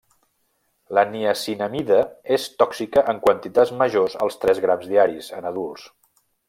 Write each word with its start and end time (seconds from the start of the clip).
La 0.97 1.03
niacinamida 1.09 1.99
és 2.39 2.49
tòxica 2.63 3.05
en 3.15 3.23
quantitats 3.29 3.77
majors 3.83 4.19
als 4.27 4.43
tres 4.47 4.67
grams 4.67 4.93
diaris, 4.95 5.33
en 5.43 5.51
adults. 5.55 5.89